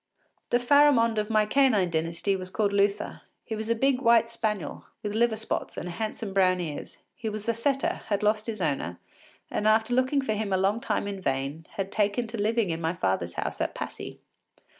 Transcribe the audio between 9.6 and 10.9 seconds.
after looking for him a long